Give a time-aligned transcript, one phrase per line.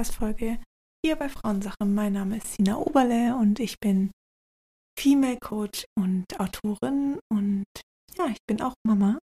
[0.00, 0.58] Podcast-Folge
[1.04, 1.84] hier bei Frauensache.
[1.84, 4.10] Mein Name ist Sina Oberle und ich bin
[4.98, 7.64] Female Coach und Autorin und
[8.16, 9.18] ja, ich bin auch Mama.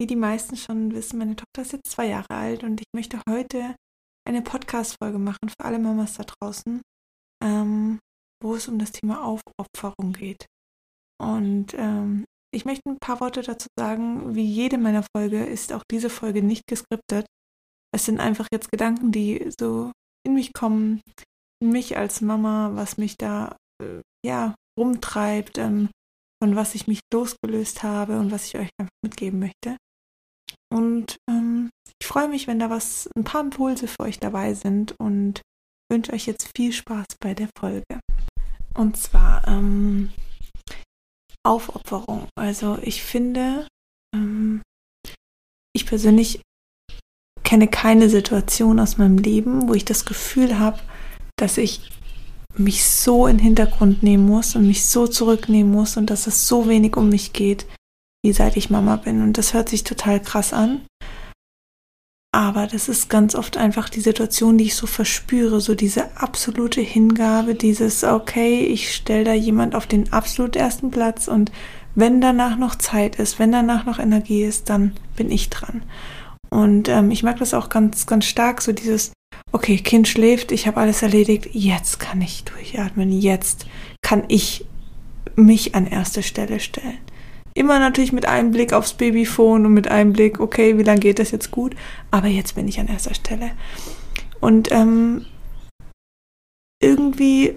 [0.00, 3.20] Wie die meisten schon wissen, meine Tochter ist jetzt zwei Jahre alt und ich möchte
[3.28, 3.76] heute
[4.26, 6.80] eine Podcast-Folge machen für alle Mamas da draußen,
[7.44, 7.98] ähm,
[8.42, 10.46] wo es um das Thema Aufopferung geht.
[11.20, 14.34] Und ähm, ich möchte ein paar Worte dazu sagen.
[14.34, 17.26] Wie jede meiner Folge ist auch diese Folge nicht geskriptet.
[17.92, 19.92] Es sind einfach jetzt Gedanken, die so
[20.26, 21.00] in mich kommen,
[21.62, 25.90] in mich als Mama, was mich da äh, ja rumtreibt, ähm,
[26.42, 29.76] von was ich mich losgelöst habe und was ich euch einfach mitgeben möchte.
[30.72, 31.70] Und ähm,
[32.00, 35.42] ich freue mich, wenn da was, ein paar Impulse für euch dabei sind und
[35.90, 38.00] wünsche euch jetzt viel Spaß bei der Folge.
[38.74, 40.12] Und zwar ähm,
[41.44, 42.28] Aufopferung.
[42.38, 43.66] Also ich finde,
[44.14, 44.62] ähm,
[45.74, 46.40] ich persönlich
[47.50, 50.78] kenne keine Situation aus meinem Leben, wo ich das Gefühl habe,
[51.34, 51.90] dass ich
[52.56, 56.46] mich so in den Hintergrund nehmen muss und mich so zurücknehmen muss und dass es
[56.46, 57.66] so wenig um mich geht,
[58.22, 59.20] wie seit ich Mama bin.
[59.20, 60.82] Und das hört sich total krass an.
[62.30, 66.80] Aber das ist ganz oft einfach die Situation, die ich so verspüre, so diese absolute
[66.80, 71.50] Hingabe, dieses, okay, ich stelle da jemand auf den absolut ersten Platz und
[71.96, 75.82] wenn danach noch Zeit ist, wenn danach noch Energie ist, dann bin ich dran.
[76.50, 79.12] Und ähm, ich mag das auch ganz, ganz stark, so dieses,
[79.52, 83.66] okay, Kind schläft, ich habe alles erledigt, jetzt kann ich durchatmen, jetzt
[84.02, 84.66] kann ich
[85.36, 86.98] mich an erste Stelle stellen.
[87.54, 91.18] Immer natürlich mit einem Blick aufs Babyphone und mit einem Blick, okay, wie lange geht
[91.18, 91.74] das jetzt gut,
[92.10, 93.52] aber jetzt bin ich an erster Stelle.
[94.40, 95.26] Und ähm,
[96.82, 97.54] irgendwie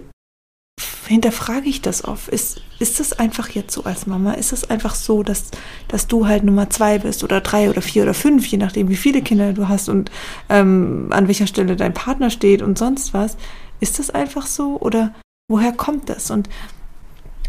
[1.06, 2.28] hinterfrage ich das oft.
[2.28, 4.32] Ist, ist das einfach jetzt so als Mama?
[4.32, 5.50] Ist es einfach so, dass,
[5.88, 8.96] dass du halt Nummer zwei bist oder drei oder vier oder fünf, je nachdem, wie
[8.96, 10.10] viele Kinder du hast und
[10.48, 13.36] ähm, an welcher Stelle dein Partner steht und sonst was?
[13.80, 15.14] Ist das einfach so oder
[15.48, 16.30] woher kommt das?
[16.30, 16.48] Und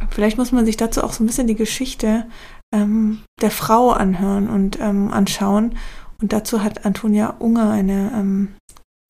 [0.10, 2.26] vielleicht muss man sich dazu auch so ein bisschen die Geschichte
[2.74, 5.78] ähm, der Frau anhören und ähm, anschauen.
[6.22, 8.56] Und dazu hat Antonia Unger eine ähm,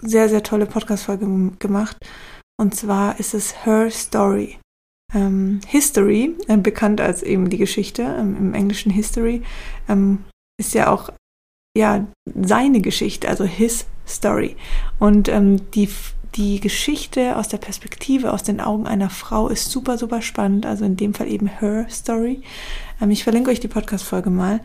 [0.01, 1.97] sehr, sehr tolle Podcast-Folge gemacht
[2.57, 4.57] und zwar ist es Her Story.
[5.13, 9.43] Ähm, History, äh, bekannt als eben die Geschichte, ähm, im Englischen History,
[9.87, 10.25] ähm,
[10.57, 11.11] ist ja auch
[11.77, 14.55] ja seine Geschichte, also his story.
[14.99, 15.89] Und ähm, die,
[16.35, 20.65] die Geschichte aus der Perspektive, aus den Augen einer Frau ist super, super spannend.
[20.65, 22.41] Also in dem Fall eben her story.
[23.01, 24.61] Ähm, ich verlinke euch die Podcast-Folge mal.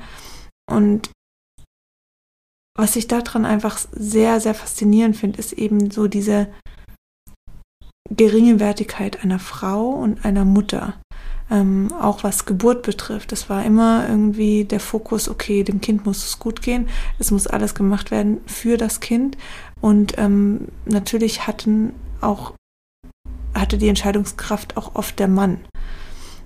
[0.71, 1.11] Und
[2.77, 6.49] was ich daran einfach sehr, sehr faszinierend finde, ist eben so diese
[8.11, 10.95] geringe Wertigkeit einer Frau und einer Mutter.
[11.51, 13.33] Ähm, auch was Geburt betrifft.
[13.33, 16.89] Das war immer irgendwie der Fokus, okay, dem Kind muss es gut gehen,
[17.19, 19.37] es muss alles gemacht werden für das Kind.
[19.81, 22.53] Und ähm, natürlich hatten auch,
[23.55, 25.59] hatte die Entscheidungskraft auch oft der Mann.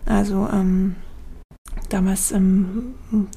[0.07, 0.97] Also ähm,
[1.91, 2.95] damals ähm,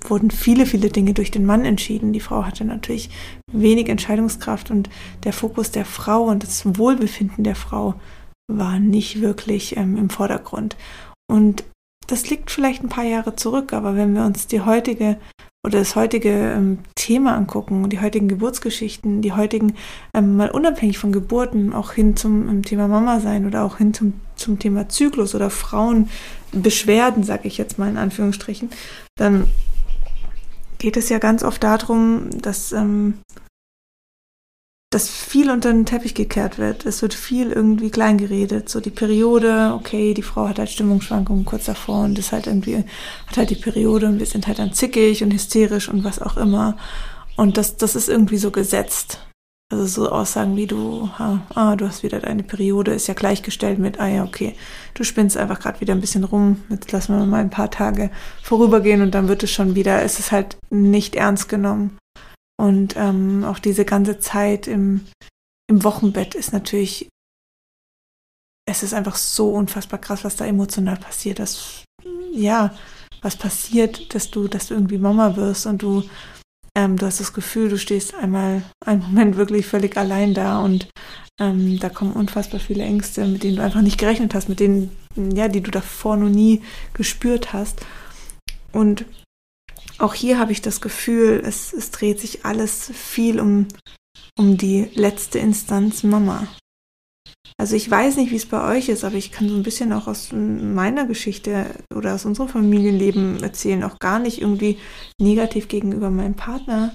[0.08, 2.14] wurden viele, viele Dinge durch den Mann entschieden.
[2.14, 3.10] Die Frau hatte natürlich
[3.52, 4.90] wenig Entscheidungskraft und
[5.24, 7.96] der Fokus der Frau und das Wohlbefinden der Frau
[8.48, 10.76] war nicht wirklich ähm, im Vordergrund.
[11.30, 11.64] Und
[12.08, 15.18] das liegt vielleicht ein paar Jahre zurück, aber wenn wir uns die heutige
[15.66, 19.76] oder das heutige ähm, Thema angucken, die heutigen Geburtsgeschichten, die heutigen,
[20.14, 23.94] ähm, mal unabhängig von Geburten, auch hin zum ähm, Thema Mama sein oder auch hin
[23.94, 28.70] zum, zum Thema Zyklus oder Frauenbeschwerden, sage ich jetzt mal in Anführungsstrichen,
[29.18, 29.48] dann
[30.78, 33.16] geht es ja ganz oft darum, dass ähm,
[34.90, 36.86] dass viel unter den Teppich gekehrt wird.
[36.86, 38.70] Es wird viel irgendwie klein geredet.
[38.70, 42.86] So die Periode, okay, die Frau hat halt Stimmungsschwankungen kurz davor und ist halt irgendwie,
[43.28, 46.38] hat halt die Periode und wir sind halt dann zickig und hysterisch und was auch
[46.38, 46.78] immer.
[47.36, 49.20] Und das, das ist irgendwie so gesetzt.
[49.70, 54.00] Also so Aussagen wie du, ah, du hast wieder deine Periode, ist ja gleichgestellt mit,
[54.00, 54.56] ah ja, okay,
[54.94, 58.10] du spinnst einfach gerade wieder ein bisschen rum, jetzt lassen wir mal ein paar Tage
[58.42, 61.98] vorübergehen und dann wird es schon wieder, es ist halt nicht ernst genommen.
[62.60, 65.06] Und ähm, auch diese ganze Zeit im,
[65.70, 67.08] im Wochenbett ist natürlich,
[68.68, 71.40] es ist einfach so unfassbar krass, was da emotional passiert.
[71.40, 71.84] Dass,
[72.32, 72.76] ja,
[73.22, 76.04] was passiert, dass du, dass du irgendwie Mama wirst und du,
[76.76, 80.90] ähm, du hast das Gefühl, du stehst einmal einen Moment wirklich völlig allein da und
[81.40, 84.96] ähm, da kommen unfassbar viele Ängste, mit denen du einfach nicht gerechnet hast, mit denen,
[85.16, 86.64] ja, die du davor noch nie
[86.94, 87.86] gespürt hast.
[88.72, 89.06] Und
[90.00, 93.68] auch hier habe ich das Gefühl, es, es dreht sich alles viel um,
[94.38, 96.48] um die letzte Instanz Mama.
[97.60, 99.92] Also ich weiß nicht, wie es bei euch ist, aber ich kann so ein bisschen
[99.92, 104.78] auch aus meiner Geschichte oder aus unserem Familienleben erzählen, auch gar nicht irgendwie
[105.20, 106.94] negativ gegenüber meinem Partner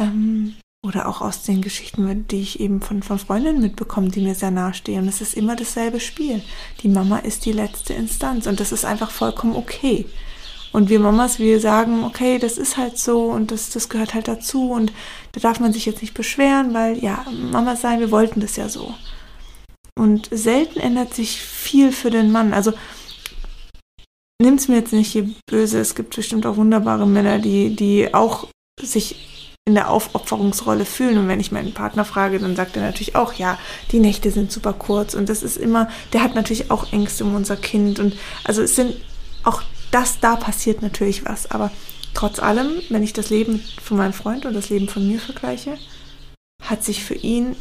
[0.00, 4.34] ähm, oder auch aus den Geschichten, die ich eben von, von Freundinnen mitbekomme, die mir
[4.34, 5.06] sehr nahestehen.
[5.06, 6.42] Es ist immer dasselbe Spiel.
[6.82, 10.06] Die Mama ist die letzte Instanz und das ist einfach vollkommen okay.
[10.72, 14.26] Und wir Mamas, wir sagen, okay, das ist halt so und das, das gehört halt
[14.26, 14.92] dazu und
[15.32, 18.68] da darf man sich jetzt nicht beschweren, weil ja, Mama sein, wir wollten das ja
[18.68, 18.94] so.
[19.98, 22.54] Und selten ändert sich viel für den Mann.
[22.54, 22.72] Also
[24.40, 28.48] nimm's mir jetzt nicht hier böse, es gibt bestimmt auch wunderbare Männer, die, die auch
[28.80, 31.18] sich in der Aufopferungsrolle fühlen.
[31.18, 33.58] Und wenn ich meinen Partner frage, dann sagt er natürlich auch, ja,
[33.92, 37.34] die Nächte sind super kurz und das ist immer, der hat natürlich auch Ängste um
[37.34, 38.00] unser Kind.
[38.00, 38.96] Und also es sind
[39.44, 41.50] auch das, da passiert natürlich was.
[41.50, 41.70] Aber
[42.14, 45.78] trotz allem, wenn ich das Leben von meinem Freund und das Leben von mir vergleiche,
[46.62, 47.56] hat sich für ihn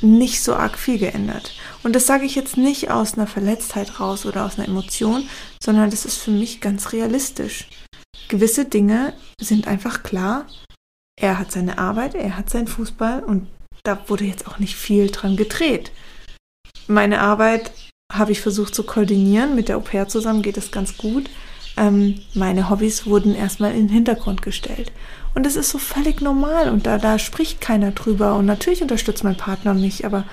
[0.00, 1.52] nicht so arg viel geändert.
[1.82, 5.28] Und das sage ich jetzt nicht aus einer Verletztheit raus oder aus einer Emotion,
[5.62, 7.68] sondern das ist für mich ganz realistisch.
[8.28, 10.46] Gewisse Dinge sind einfach klar.
[11.20, 13.48] Er hat seine Arbeit, er hat seinen Fußball und
[13.84, 15.92] da wurde jetzt auch nicht viel dran gedreht.
[16.86, 17.72] Meine Arbeit
[18.12, 19.54] habe ich versucht zu koordinieren.
[19.54, 21.30] Mit der Au pair zusammen geht es ganz gut.
[21.76, 24.92] Ähm, meine Hobbys wurden erstmal in den Hintergrund gestellt.
[25.34, 28.36] Und es ist so völlig normal und da, da spricht keiner drüber.
[28.36, 30.24] Und natürlich unterstützt mein Partner mich, aber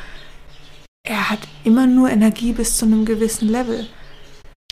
[1.03, 3.87] er hat immer nur Energie bis zu einem gewissen Level.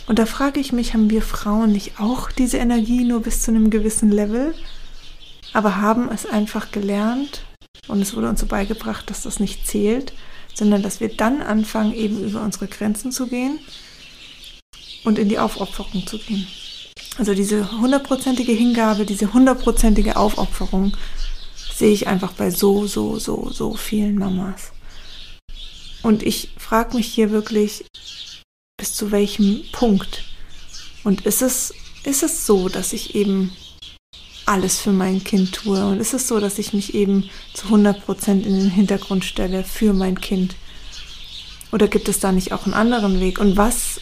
[0.07, 3.51] Und da frage ich mich, haben wir Frauen nicht auch diese Energie nur bis zu
[3.51, 4.53] einem gewissen Level,
[5.53, 7.43] aber haben es einfach gelernt
[7.87, 10.13] und es wurde uns so beigebracht, dass das nicht zählt,
[10.53, 13.59] sondern dass wir dann anfangen, eben über unsere Grenzen zu gehen
[15.03, 16.47] und in die Aufopferung zu gehen.
[17.17, 20.95] Also diese hundertprozentige Hingabe, diese hundertprozentige Aufopferung
[21.73, 24.71] sehe ich einfach bei so, so, so, so vielen Mamas.
[26.03, 27.85] Und ich frage mich hier wirklich,
[28.77, 30.23] bis zu welchem Punkt?
[31.03, 31.73] Und ist es,
[32.03, 33.51] ist es so, dass ich eben
[34.45, 35.85] alles für mein Kind tue?
[35.85, 39.93] Und ist es so, dass ich mich eben zu 100% in den Hintergrund stelle für
[39.93, 40.55] mein Kind?
[41.71, 43.39] Oder gibt es da nicht auch einen anderen Weg?
[43.39, 43.99] Und was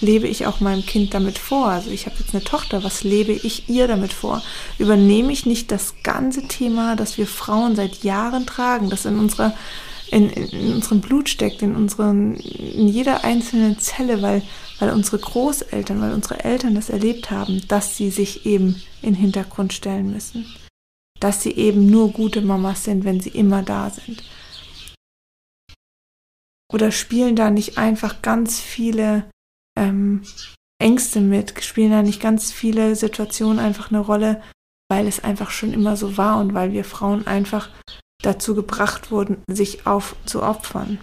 [0.00, 1.68] lebe ich auch meinem Kind damit vor?
[1.68, 4.42] Also ich habe jetzt eine Tochter, was lebe ich ihr damit vor?
[4.78, 9.54] Übernehme ich nicht das ganze Thema, das wir Frauen seit Jahren tragen, das in unserer
[10.10, 14.42] in, in unserem Blut steckt, in unseren, in jeder einzelnen Zelle, weil,
[14.78, 19.20] weil unsere Großeltern, weil unsere Eltern das erlebt haben, dass sie sich eben in den
[19.20, 20.46] Hintergrund stellen müssen.
[21.18, 24.22] Dass sie eben nur gute Mamas sind, wenn sie immer da sind.
[26.72, 29.24] Oder spielen da nicht einfach ganz viele
[29.78, 30.22] ähm,
[30.78, 31.62] Ängste mit?
[31.62, 34.42] Spielen da nicht ganz viele Situationen einfach eine Rolle,
[34.90, 37.68] weil es einfach schon immer so war und weil wir Frauen einfach
[38.22, 40.98] dazu gebracht wurden, sich aufzuopfern.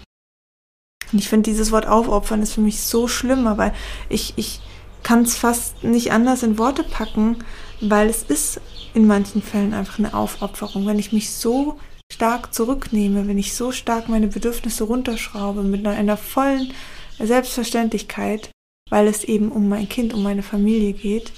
[1.12, 3.72] Und ich finde, dieses Wort aufopfern ist für mich so schlimm, aber
[4.08, 4.60] ich, ich
[5.02, 7.38] kann es fast nicht anders in Worte packen,
[7.80, 8.60] weil es ist
[8.94, 10.86] in manchen Fällen einfach eine Aufopferung.
[10.86, 11.78] Wenn ich mich so
[12.12, 16.72] stark zurücknehme, wenn ich so stark meine Bedürfnisse runterschraube mit einer, einer vollen
[17.18, 18.50] Selbstverständlichkeit,
[18.90, 21.32] weil es eben um mein Kind, um meine Familie geht,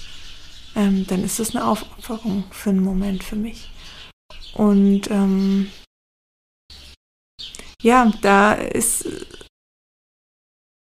[0.75, 3.71] ähm, dann ist es eine Aufopferung für einen Moment für mich.
[4.53, 5.71] Und ähm,
[7.81, 9.07] ja, da ist,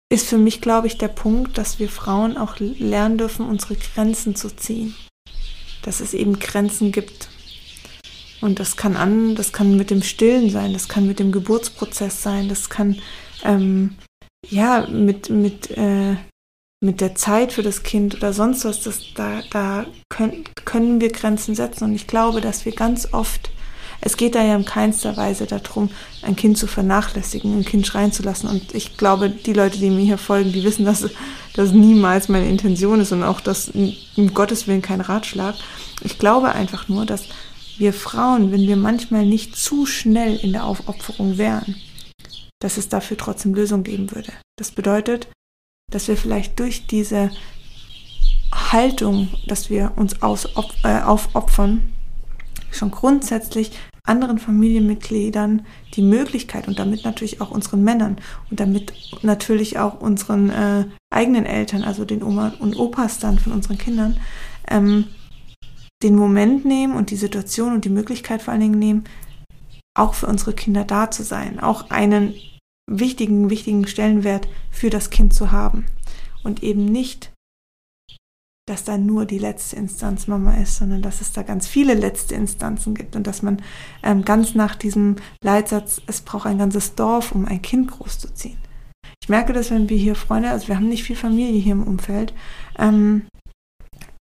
[0.09, 4.35] ist für mich, glaube ich, der Punkt, dass wir Frauen auch lernen dürfen, unsere Grenzen
[4.35, 4.95] zu ziehen.
[5.83, 7.29] Dass es eben Grenzen gibt.
[8.41, 12.21] Und das kann an, das kann mit dem Stillen sein, das kann mit dem Geburtsprozess
[12.21, 13.01] sein, das kann
[13.43, 13.97] ähm,
[14.47, 16.17] ja mit, mit äh,
[16.79, 21.11] mit der Zeit für das Kind oder sonst was, das, da, da können, können wir
[21.11, 21.85] Grenzen setzen.
[21.85, 23.49] Und ich glaube, dass wir ganz oft,
[23.99, 25.89] es geht da ja in keinster Weise darum,
[26.21, 28.47] ein Kind zu vernachlässigen, ein Kind schreien zu lassen.
[28.47, 31.09] Und ich glaube, die Leute, die mir hier folgen, die wissen, dass
[31.55, 35.55] das niemals meine Intention ist und auch das um Gottes Willen kein Ratschlag.
[36.03, 37.23] Ich glaube einfach nur, dass
[37.79, 41.75] wir Frauen, wenn wir manchmal nicht zu schnell in der Aufopferung wären,
[42.59, 44.31] dass es dafür trotzdem Lösungen geben würde.
[44.57, 45.27] Das bedeutet,
[45.91, 47.31] dass wir vielleicht durch diese
[48.53, 50.49] Haltung, dass wir uns aus,
[50.83, 51.93] äh, aufopfern,
[52.71, 53.71] schon grundsätzlich
[54.03, 58.17] anderen Familienmitgliedern die Möglichkeit und damit natürlich auch unseren Männern
[58.49, 63.53] und damit natürlich auch unseren äh, eigenen Eltern, also den Oma und Opas dann von
[63.53, 64.19] unseren Kindern,
[64.69, 65.05] ähm,
[66.03, 69.03] den Moment nehmen und die Situation und die Möglichkeit vor allen Dingen nehmen,
[69.93, 72.33] auch für unsere Kinder da zu sein, auch einen
[72.89, 75.85] wichtigen, wichtigen Stellenwert für das Kind zu haben.
[76.43, 77.33] Und eben nicht,
[78.67, 82.35] dass da nur die letzte Instanz Mama ist, sondern dass es da ganz viele letzte
[82.35, 83.61] Instanzen gibt und dass man
[84.03, 88.57] ähm, ganz nach diesem Leitsatz, es braucht ein ganzes Dorf, um ein Kind großzuziehen.
[89.21, 91.83] Ich merke das, wenn wir hier Freunde, also wir haben nicht viel Familie hier im
[91.83, 92.33] Umfeld,
[92.77, 93.27] ähm,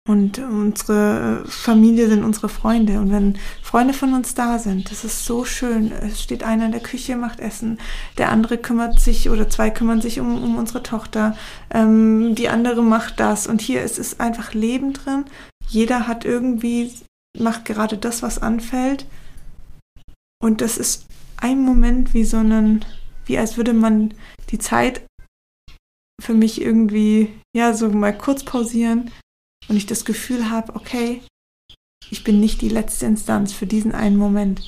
[0.06, 3.00] Und unsere Familie sind unsere Freunde.
[3.00, 5.90] Und wenn Freunde von uns da sind, das ist so schön.
[5.90, 7.78] Es steht einer in der Küche, macht Essen.
[8.16, 11.36] Der andere kümmert sich oder zwei kümmern sich um, um unsere Tochter.
[11.70, 13.48] Ähm, die andere macht das.
[13.48, 15.24] Und hier ist es einfach Leben drin.
[15.66, 16.92] Jeder hat irgendwie,
[17.36, 19.06] macht gerade das, was anfällt.
[20.40, 22.84] Und das ist ein Moment wie so einen,
[23.24, 24.14] wie als würde man
[24.50, 25.04] die Zeit
[26.22, 29.10] für mich irgendwie, ja, so mal kurz pausieren
[29.68, 31.22] und ich das Gefühl habe, okay,
[32.10, 34.62] ich bin nicht die letzte Instanz für diesen einen Moment.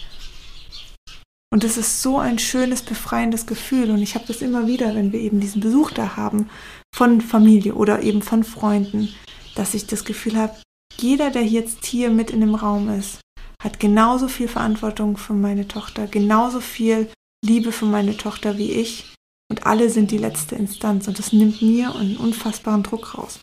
[1.51, 3.91] Und das ist so ein schönes, befreiendes Gefühl.
[3.91, 6.51] Und ich habe das immer wieder, wenn wir eben diesen Besuch da haben
[6.95, 9.09] von Familie oder eben von Freunden,
[9.55, 10.61] dass ich das Gefühl habe,
[10.99, 13.21] jeder, der jetzt hier mit in dem Raum ist,
[13.63, 17.11] hat genauso viel Verantwortung für meine Tochter, genauso viel
[17.45, 19.15] Liebe für meine Tochter wie ich.
[19.51, 21.09] Und alle sind die letzte Instanz.
[21.09, 23.41] Und das nimmt mir einen unfassbaren Druck raus.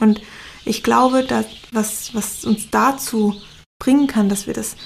[0.00, 0.20] Und
[0.64, 3.34] ich glaube, dass, was, was uns dazu
[3.78, 4.76] bringen kann, dass wir das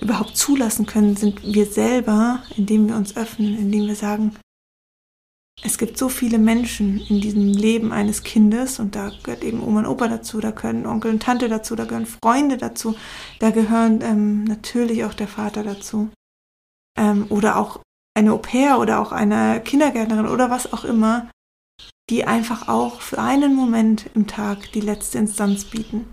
[0.00, 4.36] überhaupt zulassen können, sind wir selber, indem wir uns öffnen, indem wir sagen,
[5.62, 9.80] es gibt so viele Menschen in diesem Leben eines Kindes und da gehört eben Oma
[9.80, 12.94] und Opa dazu, da gehören Onkel und Tante dazu, da gehören Freunde dazu,
[13.38, 16.10] da gehören ähm, natürlich auch der Vater dazu
[16.98, 17.80] ähm, oder auch
[18.14, 21.30] eine Au pair oder auch eine Kindergärtnerin oder was auch immer,
[22.10, 26.06] die einfach auch für einen Moment im Tag die letzte Instanz bieten.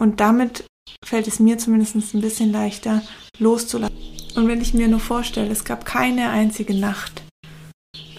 [0.00, 0.64] Und damit
[1.04, 3.02] fällt es mir zumindest ein bisschen leichter,
[3.38, 3.96] loszulassen.
[4.36, 7.22] Und wenn ich mir nur vorstelle, es gab keine einzige Nacht,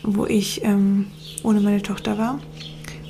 [0.03, 1.07] wo ich ähm,
[1.43, 2.39] ohne meine Tochter war.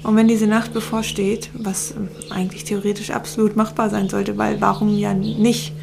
[0.04, 4.96] Und wenn diese Nacht bevorsteht, was ähm, eigentlich theoretisch absolut machbar sein sollte, weil warum
[4.98, 5.74] ja nicht?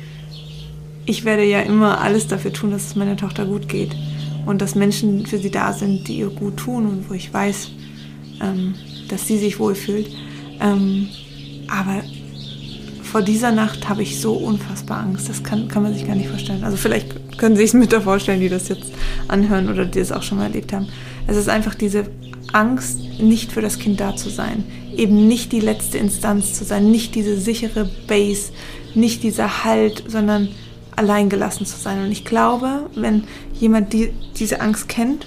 [1.06, 3.96] Ich werde ja immer alles dafür tun, dass es meiner Tochter gut geht
[4.48, 7.70] und dass Menschen für sie da sind, die ihr gut tun und wo ich weiß,
[8.40, 8.74] ähm,
[9.08, 10.08] dass sie sich wohlfühlt.
[10.58, 11.08] Ähm,
[11.68, 12.02] aber
[13.02, 15.28] vor dieser Nacht habe ich so unfassbar Angst.
[15.28, 16.64] Das kann, kann man sich gar nicht vorstellen.
[16.64, 18.90] Also vielleicht können Sie sich es mit da vorstellen, die das jetzt
[19.28, 20.88] anhören oder die es auch schon mal erlebt haben.
[21.26, 22.06] Es ist einfach diese
[22.54, 24.64] Angst, nicht für das Kind da zu sein.
[24.96, 28.52] Eben nicht die letzte Instanz zu sein, nicht diese sichere Base,
[28.94, 30.48] nicht dieser Halt, sondern
[30.98, 32.04] alleingelassen zu sein.
[32.04, 33.24] Und ich glaube, wenn
[33.54, 35.26] jemand die, diese Angst kennt,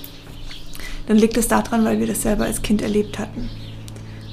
[1.07, 3.49] dann liegt es daran, weil wir das selber als Kind erlebt hatten.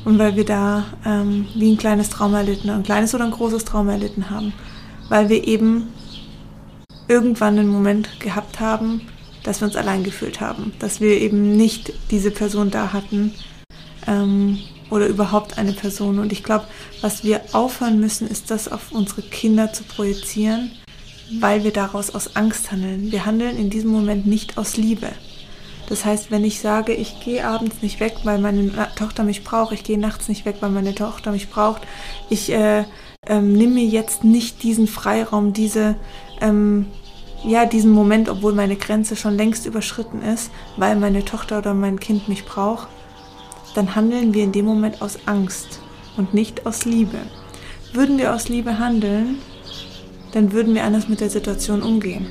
[0.04, 3.64] Und weil wir da ähm, wie ein kleines Trauma erlitten, ein kleines oder ein großes
[3.64, 4.52] Trauma erlitten haben.
[5.08, 5.88] Weil wir eben
[7.08, 9.02] irgendwann einen Moment gehabt haben,
[9.42, 10.72] dass wir uns allein gefühlt haben.
[10.78, 13.32] Dass wir eben nicht diese Person da hatten
[14.06, 14.58] ähm,
[14.90, 16.18] oder überhaupt eine Person.
[16.18, 16.66] Und ich glaube,
[17.00, 20.70] was wir aufhören müssen, ist das auf unsere Kinder zu projizieren
[21.40, 23.12] weil wir daraus aus Angst handeln.
[23.12, 25.08] Wir handeln in diesem Moment nicht aus Liebe.
[25.88, 29.72] Das heißt, wenn ich sage, ich gehe abends nicht weg, weil meine Tochter mich braucht,
[29.72, 31.82] ich gehe nachts nicht weg, weil meine Tochter mich braucht,
[32.28, 32.84] ich äh,
[33.26, 35.96] ähm, nehme mir jetzt nicht diesen Freiraum, diese,
[36.42, 36.86] ähm,
[37.42, 41.98] ja, diesen Moment, obwohl meine Grenze schon längst überschritten ist, weil meine Tochter oder mein
[41.98, 42.88] Kind mich braucht,
[43.74, 45.80] dann handeln wir in dem Moment aus Angst
[46.18, 47.18] und nicht aus Liebe.
[47.94, 49.38] Würden wir aus Liebe handeln,
[50.32, 52.26] dann würden wir anders mit der Situation umgehen.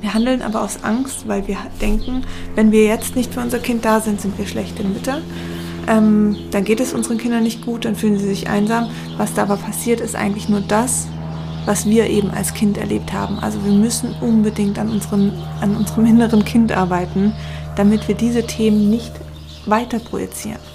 [0.00, 3.84] Wir handeln aber aus Angst, weil wir denken, wenn wir jetzt nicht für unser Kind
[3.84, 5.22] da sind, sind wir schlechte Mütter.
[5.86, 8.90] Ähm, dann geht es unseren Kindern nicht gut, dann fühlen sie sich einsam.
[9.16, 11.06] Was da aber passiert, ist eigentlich nur das,
[11.64, 13.38] was wir eben als Kind erlebt haben.
[13.38, 17.32] Also wir müssen unbedingt an unserem, an unserem inneren Kind arbeiten,
[17.76, 19.12] damit wir diese Themen nicht
[19.66, 20.73] weiter projizieren.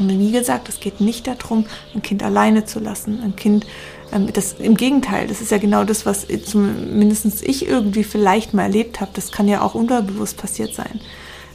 [0.00, 3.66] Und wie gesagt, es geht nicht darum, ein Kind alleine zu lassen, ein Kind
[4.12, 8.64] ähm, das, Im Gegenteil, das ist ja genau das, was zumindest ich irgendwie vielleicht mal
[8.64, 9.12] erlebt habe.
[9.14, 11.00] Das kann ja auch unterbewusst passiert sein.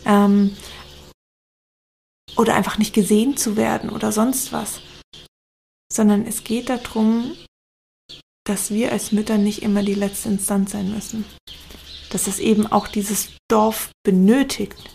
[0.05, 0.55] Ähm,
[2.37, 4.81] oder einfach nicht gesehen zu werden oder sonst was.
[5.91, 7.35] Sondern es geht darum,
[8.45, 11.25] dass wir als Mütter nicht immer die letzte Instanz sein müssen.
[12.09, 14.94] Dass es eben auch dieses Dorf benötigt.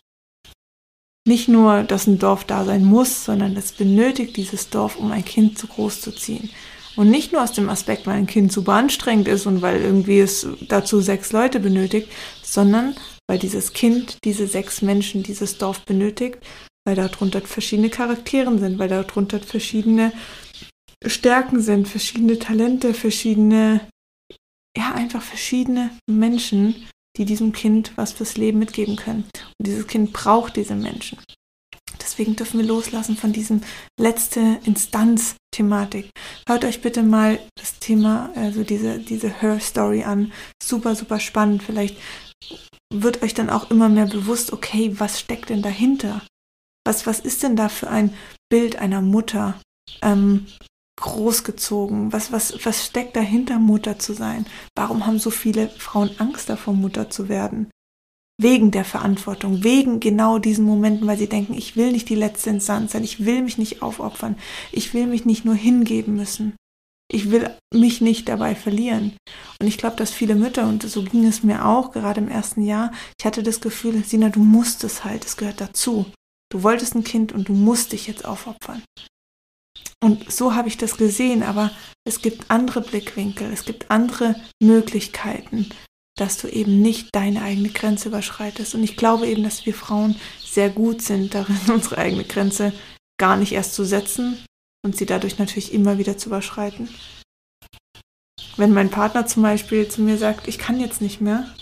[1.31, 5.25] Nicht nur, dass ein Dorf da sein muss, sondern es benötigt dieses Dorf, um ein
[5.25, 6.51] Kind zu groß zu ziehen.
[6.97, 10.19] Und nicht nur aus dem Aspekt, weil ein Kind super anstrengend ist und weil irgendwie
[10.19, 12.09] es dazu sechs Leute benötigt,
[12.43, 12.97] sondern
[13.29, 16.39] weil dieses Kind diese sechs Menschen, dieses Dorf benötigt,
[16.85, 20.13] weil darunter verschiedene Charaktere sind, weil darunter verschiedene
[21.07, 23.83] Stärken sind, verschiedene Talente, verschiedene,
[24.77, 29.25] ja, einfach verschiedene Menschen, die diesem Kind was fürs Leben mitgeben können.
[29.59, 31.19] Und dieses Kind braucht diese Menschen.
[32.01, 33.63] Deswegen dürfen wir loslassen von diesem
[33.99, 36.11] letzte Instanz-Thematik.
[36.47, 40.33] Hört euch bitte mal das Thema, also diese, diese Her-Story an.
[40.63, 41.63] Super, super spannend.
[41.63, 41.99] Vielleicht
[42.93, 46.23] wird euch dann auch immer mehr bewusst, okay, was steckt denn dahinter?
[46.87, 48.15] Was, was ist denn da für ein
[48.49, 49.61] Bild einer Mutter,
[50.03, 50.47] ähm,
[51.01, 52.13] großgezogen?
[52.13, 54.47] Was, was, was steckt dahinter, Mutter zu sein?
[54.77, 57.71] Warum haben so viele Frauen Angst davor, Mutter zu werden?
[58.41, 62.51] Wegen der Verantwortung, wegen genau diesen Momenten, weil sie denken, ich will nicht die letzte
[62.51, 64.37] Instanz sein, ich will mich nicht aufopfern,
[64.73, 66.55] ich will mich nicht nur hingeben müssen.
[67.13, 69.17] Ich will mich nicht dabei verlieren.
[69.61, 72.63] Und ich glaube, dass viele Mütter, und so ging es mir auch gerade im ersten
[72.63, 76.07] Jahr, ich hatte das Gefühl, Sina, du musst es halt, es gehört dazu.
[76.51, 78.83] Du wolltest ein Kind und du musst dich jetzt aufopfern.
[80.03, 81.71] Und so habe ich das gesehen, aber
[82.05, 85.69] es gibt andere Blickwinkel, es gibt andere Möglichkeiten,
[86.17, 88.75] dass du eben nicht deine eigene Grenze überschreitest.
[88.75, 92.73] Und ich glaube eben, dass wir Frauen sehr gut sind darin, unsere eigene Grenze
[93.19, 94.43] gar nicht erst zu setzen
[94.83, 96.89] und sie dadurch natürlich immer wieder zu überschreiten.
[98.57, 101.55] Wenn mein Partner zum Beispiel zu mir sagt, ich kann jetzt nicht mehr,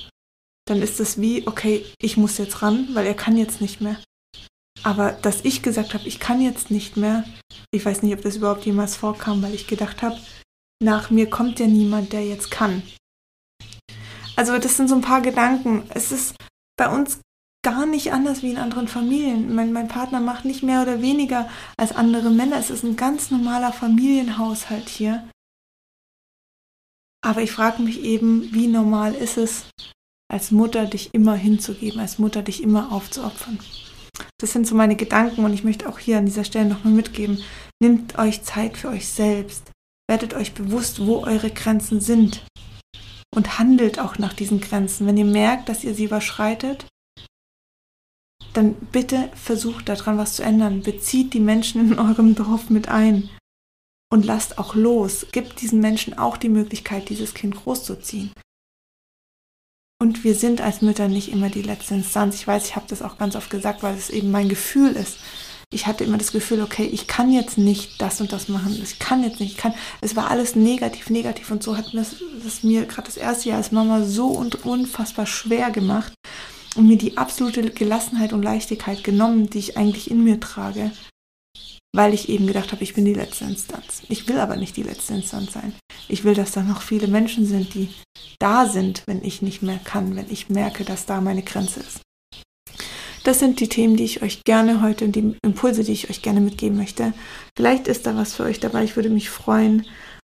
[0.66, 3.97] dann ist es wie, okay, ich muss jetzt ran, weil er kann jetzt nicht mehr.
[4.82, 7.25] Aber dass ich gesagt habe, ich kann jetzt nicht mehr,
[7.70, 10.18] ich weiß nicht, ob das überhaupt jemals vorkam, weil ich gedacht habe,
[10.82, 12.82] nach mir kommt ja niemand, der jetzt kann.
[14.37, 15.85] Also das sind so ein paar Gedanken.
[15.92, 16.37] Es ist
[16.76, 17.20] bei uns
[17.64, 19.54] gar nicht anders wie in anderen Familien.
[19.54, 22.56] Mein, mein Partner macht nicht mehr oder weniger als andere Männer.
[22.56, 25.28] Es ist ein ganz normaler Familienhaushalt hier.
[27.20, 29.64] Aber ich frage mich eben, wie normal ist es,
[30.30, 33.58] als Mutter dich immer hinzugeben, als Mutter dich immer aufzuopfern.
[34.40, 37.42] Das sind so meine Gedanken und ich möchte auch hier an dieser Stelle nochmal mitgeben.
[37.83, 39.73] Nehmt euch Zeit für euch selbst.
[40.09, 42.47] Werdet euch bewusst, wo eure Grenzen sind.
[43.35, 45.07] Und handelt auch nach diesen Grenzen.
[45.07, 46.87] Wenn ihr merkt, dass ihr sie überschreitet,
[48.54, 50.82] dann bitte versucht daran was zu ändern.
[50.82, 53.28] Bezieht die Menschen in eurem Dorf mit ein.
[54.10, 55.26] Und lasst auch los.
[55.32, 58.32] Gebt diesen Menschen auch die Möglichkeit, dieses Kind großzuziehen.
[60.00, 62.37] Und wir sind als Mütter nicht immer die letzte Instanz.
[62.37, 65.19] Ich weiß, ich habe das auch ganz oft gesagt, weil es eben mein Gefühl ist.
[65.71, 68.80] Ich hatte immer das Gefühl, okay, ich kann jetzt nicht das und das machen.
[68.80, 69.52] Ich kann jetzt nicht.
[69.52, 69.75] Ich kann.
[70.00, 73.49] Es war alles negativ, negativ und so hat mir das, das mir gerade das erste
[73.49, 76.15] Jahr als Mama so und unfassbar schwer gemacht
[76.76, 80.93] und mir die absolute Gelassenheit und Leichtigkeit genommen, die ich eigentlich in mir trage
[81.95, 84.03] weil ich eben gedacht habe, ich bin die letzte Instanz.
[84.09, 85.73] Ich will aber nicht die letzte Instanz sein.
[86.09, 87.89] Ich will, dass da noch viele Menschen sind, die
[88.39, 92.01] da sind, wenn ich nicht mehr kann, wenn ich merke, dass da meine Grenze ist.
[93.25, 96.41] Das sind die Themen, die ich euch gerne heute, die Impulse, die ich euch gerne
[96.41, 97.13] mitgeben möchte.
[97.57, 99.85] Vielleicht ist da was für euch dabei, ich würde mich freuen.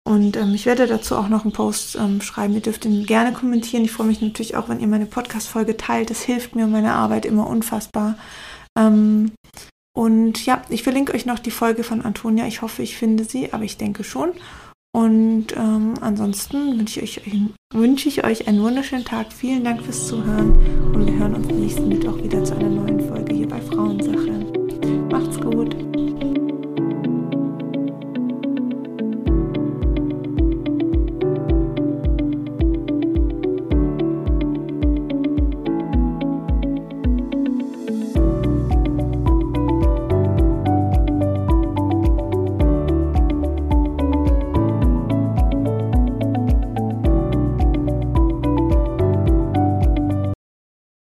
[0.07, 2.55] Und ähm, ich werde dazu auch noch einen Post ähm, schreiben.
[2.55, 3.85] Ihr dürft ihn gerne kommentieren.
[3.85, 6.09] Ich freue mich natürlich auch, wenn ihr meine Podcast-Folge teilt.
[6.09, 8.17] Das hilft mir und meiner Arbeit immer unfassbar.
[8.77, 9.31] Ähm,
[9.99, 12.47] und ja, ich verlinke euch noch die Folge von Antonia.
[12.47, 14.31] Ich hoffe, ich finde sie, aber ich denke schon.
[14.93, 17.35] Und ähm, ansonsten wünsche ich, euch,
[17.73, 19.33] wünsche ich euch einen wunderschönen Tag.
[19.33, 20.53] Vielen Dank fürs Zuhören